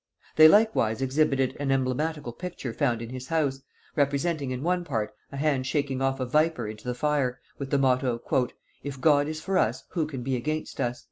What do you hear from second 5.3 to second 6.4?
a hand shaking off a